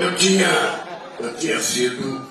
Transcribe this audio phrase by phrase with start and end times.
[0.00, 0.46] Eu tinha,
[1.18, 2.24] eu tinha sido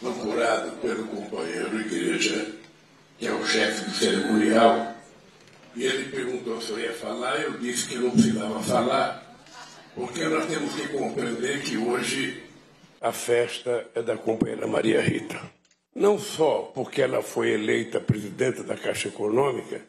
[0.00, 2.54] procurado pelo companheiro Igreja,
[3.18, 4.94] que é o chefe do cerimonial,
[5.74, 9.36] e ele perguntou se eu ia falar, eu disse que não precisava falar,
[9.96, 12.44] porque nós temos que compreender que hoje
[13.00, 15.40] a festa é da companheira Maria Rita.
[15.92, 19.82] Não só porque ela foi eleita presidenta da Caixa Econômica,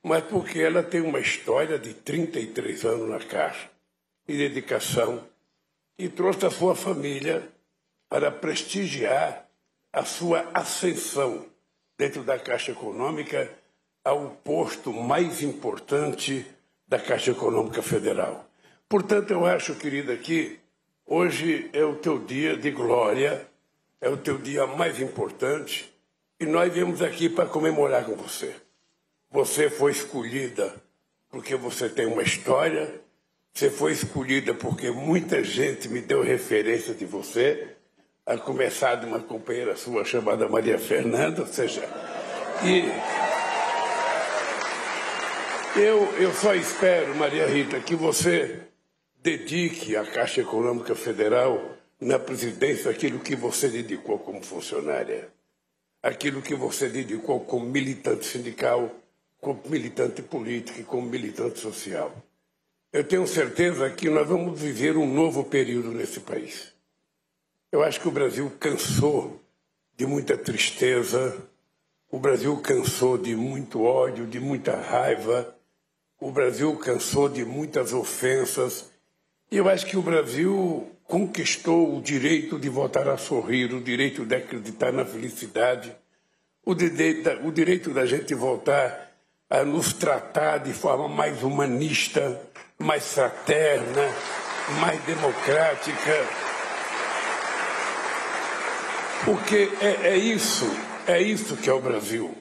[0.00, 3.68] mas porque ela tem uma história de 33 anos na Caixa,
[4.28, 5.33] e dedicação,
[5.98, 7.48] e trouxe a sua família
[8.08, 9.48] para prestigiar
[9.92, 11.46] a sua ascensão
[11.96, 13.50] dentro da Caixa Econômica
[14.04, 16.44] ao posto mais importante
[16.86, 18.44] da Caixa Econômica Federal.
[18.88, 20.58] Portanto, eu acho, querida, que
[21.06, 23.48] hoje é o teu dia de glória,
[24.00, 25.92] é o teu dia mais importante
[26.38, 28.54] e nós viemos aqui para comemorar com você.
[29.30, 30.74] Você foi escolhida
[31.30, 33.00] porque você tem uma história,
[33.56, 37.68] você foi escolhida porque muita gente me deu referência de você,
[38.26, 41.88] a começar de uma companheira sua chamada Maria Fernanda, ou seja,
[42.64, 42.84] e
[45.78, 48.62] eu, eu só espero, Maria Rita, que você
[49.22, 55.28] dedique à Caixa Econômica Federal na presidência aquilo que você dedicou como funcionária,
[56.02, 58.90] aquilo que você dedicou como militante sindical,
[59.40, 62.12] como militante político e como militante social.
[62.94, 66.72] Eu tenho certeza que nós vamos viver um novo período nesse país.
[67.72, 69.42] Eu acho que o Brasil cansou
[69.96, 71.36] de muita tristeza,
[72.08, 75.56] o Brasil cansou de muito ódio, de muita raiva,
[76.20, 78.92] o Brasil cansou de muitas ofensas.
[79.50, 84.24] E eu acho que o Brasil conquistou o direito de voltar a sorrir, o direito
[84.24, 85.92] de acreditar na felicidade,
[86.64, 89.10] o direito, o direito da gente voltar
[89.50, 92.40] a nos tratar de forma mais humanista,
[92.78, 94.14] mais fraterna,
[94.80, 96.26] mais democrática.
[99.24, 100.64] Porque é, é isso,
[101.06, 102.34] é isso que é o Brasil.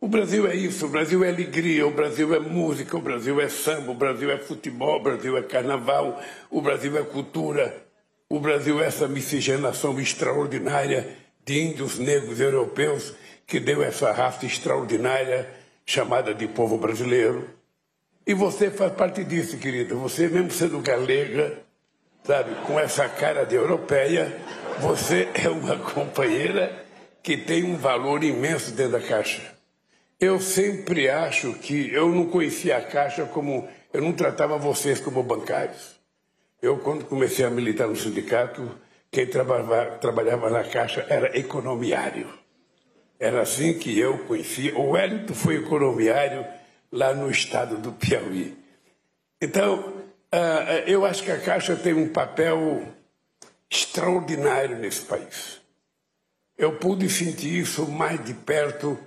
[0.00, 3.48] O Brasil é isso, o Brasil é alegria, o Brasil é música, o Brasil é
[3.48, 7.84] samba, o Brasil é futebol, o Brasil é carnaval, o Brasil é cultura,
[8.30, 13.12] o Brasil é essa miscigenação extraordinária de índios negros europeus
[13.44, 15.50] que deu essa raça extraordinária
[15.84, 17.57] chamada de povo brasileiro.
[18.28, 19.94] E você faz parte disso, querida.
[19.94, 21.60] Você, mesmo sendo galega,
[22.22, 24.38] sabe, com essa cara de europeia,
[24.80, 26.84] você é uma companheira
[27.22, 29.40] que tem um valor imenso dentro da Caixa.
[30.20, 33.66] Eu sempre acho que eu não conhecia a Caixa como.
[33.94, 35.98] Eu não tratava vocês como bancários.
[36.60, 38.70] Eu, quando comecei a militar no sindicato,
[39.10, 42.28] quem trabalhava, trabalhava na Caixa era economiário.
[43.18, 44.76] Era assim que eu conhecia.
[44.76, 46.44] O Wellington foi economiário
[46.90, 48.56] lá no estado do Piauí.
[49.40, 52.82] Então, uh, eu acho que a Caixa tem um papel
[53.70, 55.60] extraordinário nesse país.
[56.56, 58.98] Eu pude sentir isso mais de perto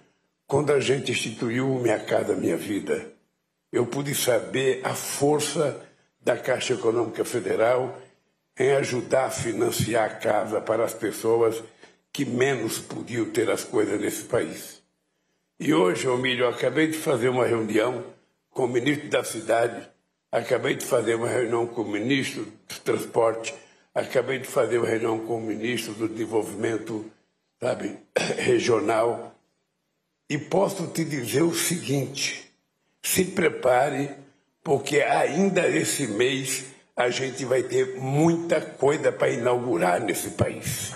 [0.48, 3.12] quando a gente instituiu Minha Casa Minha Vida.
[3.72, 5.86] Eu pude saber a força
[6.22, 8.00] da Caixa Econômica Federal
[8.58, 11.64] em ajudar a financiar a casa para as pessoas
[12.14, 14.81] que menos podiam ter as coisas nesse país.
[15.64, 18.04] E hoje, Omílio, eu acabei de fazer uma reunião
[18.50, 19.88] com o ministro da cidade,
[20.32, 23.54] acabei de fazer uma reunião com o ministro do transporte,
[23.94, 27.06] acabei de fazer uma reunião com o ministro do desenvolvimento,
[27.60, 27.96] sabe,
[28.40, 29.36] regional.
[30.28, 32.52] E posso te dizer o seguinte:
[33.04, 34.16] se prepare,
[34.64, 36.66] porque ainda esse mês
[36.98, 40.92] a gente vai ter muita coisa para inaugurar nesse país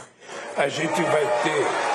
[0.58, 1.95] a gente vai ter.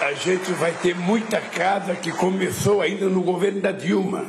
[0.00, 4.26] A gente vai ter muita casa que começou ainda no governo da Dilma.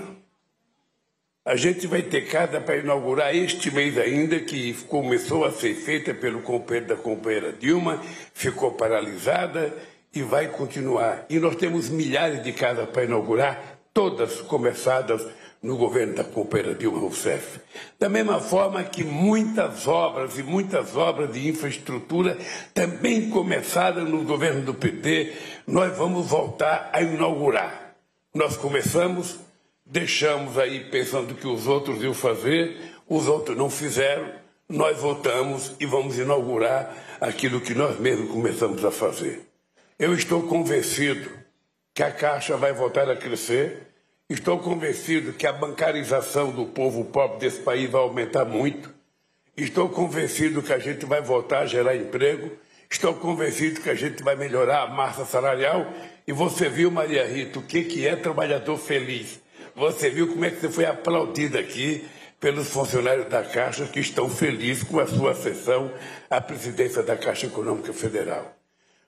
[1.44, 6.14] A gente vai ter casa para inaugurar este mês ainda, que começou a ser feita
[6.14, 8.02] pelo companheiro da companheira Dilma,
[8.34, 9.74] ficou paralisada
[10.16, 11.26] e vai continuar.
[11.30, 15.28] E nós temos milhares de casas para inaugurar, todas começadas
[15.62, 17.60] no governo da companheira Dilma Rousseff.
[18.00, 22.38] Da mesma forma que muitas obras e muitas obras de infraestrutura
[22.74, 25.34] também começadas no governo do PT,
[25.66, 27.96] nós vamos voltar a inaugurar.
[28.34, 29.40] Nós começamos,
[29.86, 32.78] deixamos aí pensando que os outros iam fazer,
[33.08, 34.32] os outros não fizeram,
[34.70, 39.42] nós voltamos e vamos inaugurar aquilo que nós mesmos começamos a fazer.
[39.98, 41.30] Eu estou convencido
[41.94, 43.87] que a Caixa vai voltar a crescer,
[44.30, 48.94] Estou convencido que a bancarização do povo pobre desse país vai aumentar muito.
[49.56, 52.52] Estou convencido que a gente vai voltar a gerar emprego.
[52.90, 55.88] Estou convencido que a gente vai melhorar a massa salarial.
[56.28, 59.40] E você viu, Maria Rita, o que, que é trabalhador feliz.
[59.74, 62.06] Você viu como é que você foi aplaudida aqui.
[62.40, 65.92] pelos funcionários da Caixa que estão felizes com a sua sessão
[66.30, 68.56] à presidência da Caixa Econômica Federal.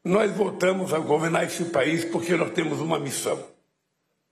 [0.03, 3.58] Nós voltamos a governar esse país porque nós temos uma missão.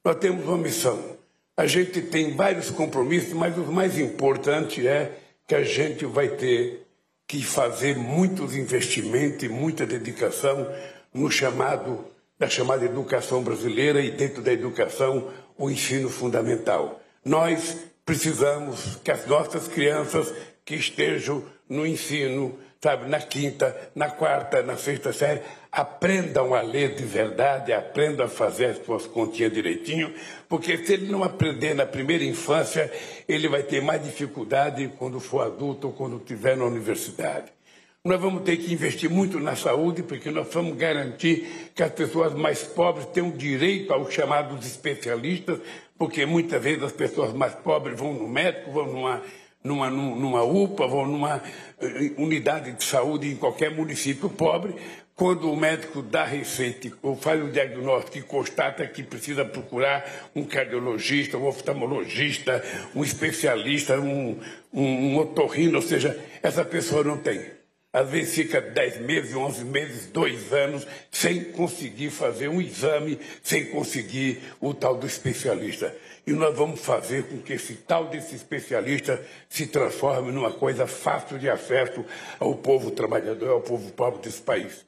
[0.08, 1.18] Nós temos uma missão.
[1.58, 5.12] A gente tem vários compromissos, mas o mais importante é
[5.46, 6.88] que a gente vai ter
[7.28, 10.66] que fazer muitos investimentos e muita dedicação
[11.14, 12.06] no chamado
[12.40, 15.28] da chamada educação brasileira e dentro da educação
[15.58, 17.02] o ensino fundamental.
[17.26, 17.76] Nós
[18.06, 20.34] precisamos que as nossas crianças
[20.64, 25.42] que estejam no ensino, sabe, na quinta, na quarta, na sexta série,
[25.72, 30.14] aprendam a ler de verdade, aprendam a fazer as suas continhas direitinho,
[30.48, 32.92] porque se ele não aprender na primeira infância,
[33.28, 37.58] ele vai ter mais dificuldade quando for adulto ou quando estiver na universidade.
[38.04, 42.34] Nós vamos ter que investir muito na saúde, porque nós vamos garantir que as pessoas
[42.34, 45.60] mais pobres tenham direito aos chamados especialistas,
[45.98, 49.22] porque muitas vezes as pessoas mais pobres vão no médico, vão numa,
[49.68, 51.42] numa, numa UPA, vão numa
[51.80, 54.74] eh, unidade de saúde em qualquer município pobre,
[55.16, 60.06] quando o médico dá receita ou faz o diagnóstico e constata que precisa procurar
[60.36, 62.64] um cardiologista, um oftalmologista,
[62.96, 64.40] um especialista, um,
[64.72, 67.57] um, um otorrino, ou seja, essa pessoa não tem.
[67.98, 73.66] Às vezes fica 10 meses, 11 meses, dois anos, sem conseguir fazer um exame, sem
[73.72, 75.92] conseguir o tal do especialista.
[76.28, 81.40] E nós vamos fazer com que esse tal desse especialista se transforme numa coisa fácil
[81.40, 82.06] de acesso
[82.40, 84.86] ao povo trabalhador, ao povo pobre desse país.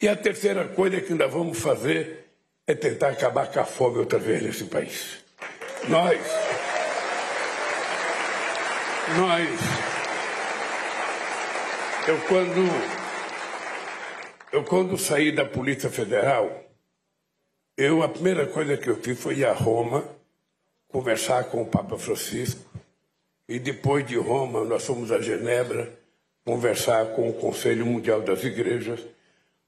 [0.00, 2.28] E a terceira coisa que ainda vamos fazer
[2.64, 5.16] é tentar acabar com a fome outra vez nesse país.
[5.88, 6.20] Nós,
[9.18, 9.91] nós,
[12.08, 12.60] eu quando,
[14.52, 16.64] eu quando saí da Polícia Federal,
[17.76, 20.04] eu a primeira coisa que eu fiz foi ir a Roma
[20.88, 22.68] conversar com o Papa Francisco
[23.48, 25.96] e depois de Roma nós fomos a Genebra
[26.44, 29.00] conversar com o Conselho Mundial das Igrejas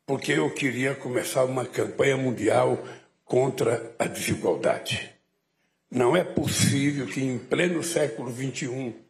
[0.05, 2.79] porque eu queria começar uma campanha mundial
[3.25, 5.11] contra a desigualdade.
[5.91, 9.04] Não é possível que, em pleno século XXI,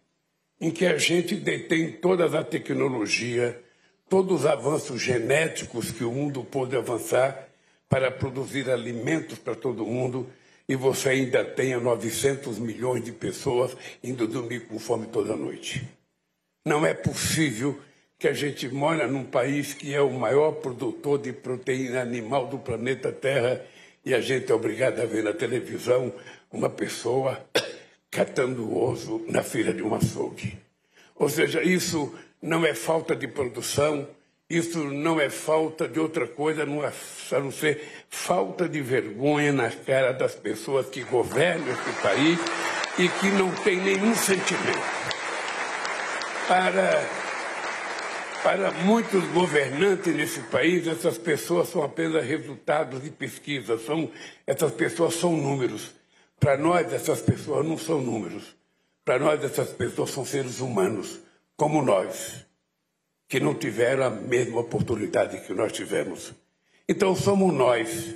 [0.64, 3.62] em que a gente detém toda a tecnologia,
[4.08, 7.50] todos os avanços genéticos que o mundo pôde avançar
[7.86, 10.26] para produzir alimentos para todo mundo,
[10.66, 15.86] e você ainda tenha 900 milhões de pessoas indo dormir com fome toda noite.
[16.64, 17.78] Não é possível
[18.18, 22.56] que a gente mora num país que é o maior produtor de proteína animal do
[22.56, 23.60] planeta Terra
[24.02, 26.10] e a gente é obrigado a ver na televisão
[26.50, 27.38] uma pessoa
[28.14, 30.56] catando osso na feira de um açougue.
[31.16, 34.06] Ou seja, isso não é falta de produção,
[34.48, 39.68] isso não é falta de outra coisa, é, a não ser falta de vergonha na
[39.68, 42.38] cara das pessoas que governam esse país
[42.98, 44.78] e que não têm nenhum sentimento
[46.46, 47.24] para
[48.44, 54.10] para muitos governantes nesse país, essas pessoas são apenas resultados de pesquisa, são,
[54.46, 55.94] essas pessoas são números.
[56.38, 58.56] Para nós, essas pessoas não são números.
[59.04, 61.20] Para nós, essas pessoas são seres humanos,
[61.56, 62.44] como nós,
[63.28, 66.32] que não tiveram a mesma oportunidade que nós tivemos.
[66.88, 68.14] Então, somos nós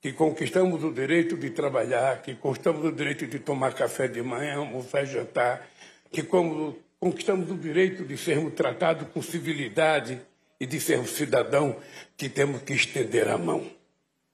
[0.00, 4.56] que conquistamos o direito de trabalhar, que conquistamos o direito de tomar café de manhã,
[4.58, 5.68] almoçar e jantar,
[6.12, 10.20] que conquistamos o direito de sermos tratados com civilidade
[10.60, 11.76] e de sermos cidadão
[12.16, 13.66] que temos que estender a mão.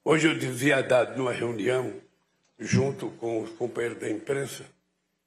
[0.05, 1.95] Hoje eu dizia dado numa reunião,
[2.59, 4.65] junto com os companheiros da imprensa,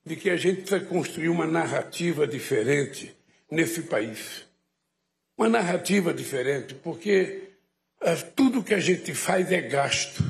[0.05, 3.15] de que a gente precisa construir uma narrativa diferente
[3.51, 4.45] nesse país.
[5.37, 7.49] Uma narrativa diferente, porque
[8.01, 10.23] uh, tudo que a gente faz é gasto.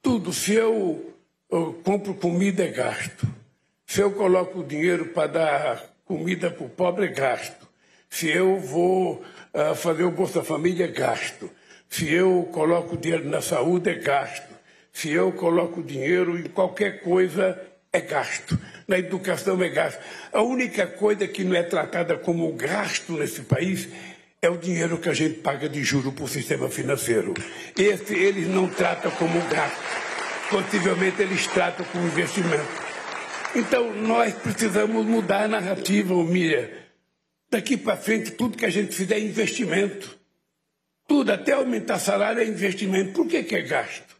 [0.00, 0.32] Tudo.
[0.32, 1.14] Se eu,
[1.50, 3.26] eu compro comida, é gasto.
[3.86, 7.68] Se eu coloco dinheiro para dar comida para o pobre, é gasto.
[8.08, 9.24] Se eu vou
[9.54, 11.50] uh, fazer o Bolsa Família, é gasto.
[11.88, 14.51] Se eu coloco dinheiro na saúde, é gasto.
[14.92, 17.58] Se eu coloco dinheiro em qualquer coisa,
[17.92, 18.58] é gasto.
[18.86, 20.00] Na educação, é gasto.
[20.32, 23.88] A única coisa que não é tratada como gasto nesse país
[24.40, 27.32] é o dinheiro que a gente paga de juro para o sistema financeiro.
[27.78, 29.80] Esse eles não tratam como gasto.
[30.50, 32.82] Possivelmente eles tratam como investimento.
[33.54, 36.68] Então, nós precisamos mudar a narrativa, Miriam.
[37.50, 40.18] Daqui para frente, tudo que a gente fizer é investimento.
[41.06, 43.12] Tudo, até aumentar salário é investimento.
[43.12, 44.11] Por que, que é gasto?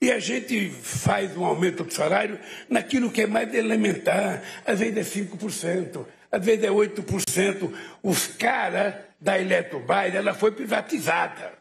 [0.00, 2.40] E a gente faz um aumento do salário
[2.70, 4.42] naquilo que é mais elementar.
[4.64, 7.74] Às vezes é 5%, às vezes é 8%.
[8.02, 11.52] Os caras da Eletrobras, ela foi privatizada.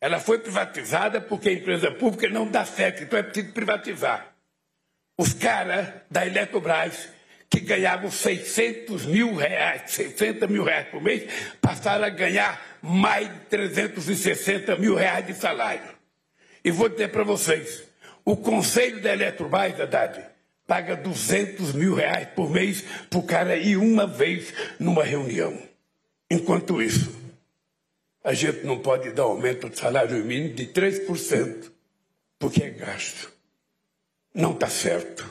[0.00, 4.32] Ela foi privatizada porque a empresa pública não dá certo, então é preciso privatizar.
[5.18, 7.08] Os caras da Eletrobras,
[7.50, 11.28] que ganhavam 600 mil reais, 600 mil reais por mês,
[11.60, 15.97] passaram a ganhar mais de 360 mil reais de salário.
[16.68, 17.82] E vou dizer para vocês,
[18.26, 20.22] o conselho da Eletrobras, Haddad,
[20.66, 25.58] paga 200 mil reais por mês para o cara ir uma vez numa reunião.
[26.30, 27.10] Enquanto isso,
[28.22, 31.70] a gente não pode dar aumento do salário mínimo de 3%,
[32.38, 33.32] porque é gasto.
[34.34, 35.26] Não está certo,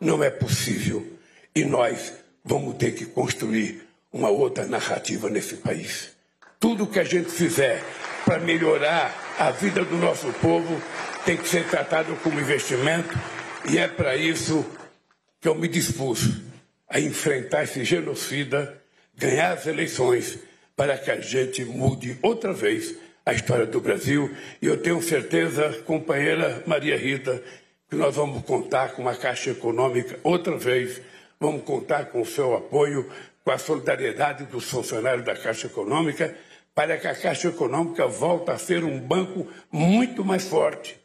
[0.00, 1.16] não é possível.
[1.54, 2.12] E nós
[2.44, 6.10] vamos ter que construir uma outra narrativa nesse país.
[6.62, 7.82] Tudo que a gente fizer
[8.24, 10.80] para melhorar a vida do nosso povo
[11.24, 13.18] tem que ser tratado como investimento.
[13.68, 14.64] E é para isso
[15.40, 16.40] que eu me dispus
[16.88, 18.80] a enfrentar esse genocida,
[19.16, 20.38] ganhar as eleições,
[20.76, 22.94] para que a gente mude outra vez
[23.26, 24.32] a história do Brasil.
[24.62, 27.42] E eu tenho certeza, companheira Maria Rita,
[27.90, 31.02] que nós vamos contar com uma Caixa Econômica outra vez,
[31.40, 33.10] vamos contar com o seu apoio,
[33.44, 36.32] com a solidariedade dos funcionários da Caixa Econômica,
[36.74, 40.98] para que a Caixa Econômica volte a ser um banco muito mais forte,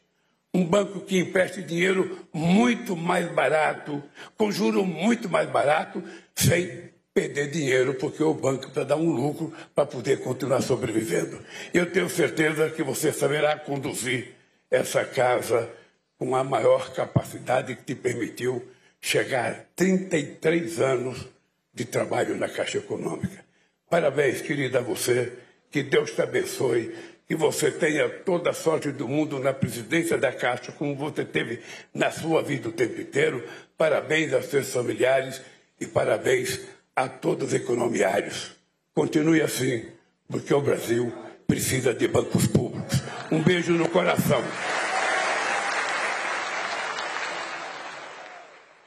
[0.54, 4.02] um banco que empreste dinheiro muito mais barato,
[4.38, 9.54] com juro muito mais barato, sem perder dinheiro, porque o banco precisa dar um lucro
[9.74, 11.40] para poder continuar sobrevivendo.
[11.74, 14.36] Eu tenho certeza que você saberá conduzir
[14.70, 15.70] essa casa
[16.18, 18.64] com a maior capacidade que te permitiu
[19.02, 21.28] chegar a 33 anos
[21.74, 23.46] de trabalho na Caixa Econômica.
[23.90, 25.32] Parabéns, querida, a você.
[25.72, 26.94] Que Deus te abençoe
[27.28, 31.60] que você tenha toda a sorte do mundo na presidência da Caixa, como você teve
[31.94, 33.44] na sua vida o tempo inteiro.
[33.78, 35.42] Parabéns aos seus familiares
[35.80, 36.62] e parabéns
[36.96, 38.56] a todos os economiários.
[38.94, 39.86] Continue assim,
[40.30, 41.14] porque o Brasil
[41.46, 43.02] precisa de bancos públicos.
[43.30, 44.42] Um beijo no coração.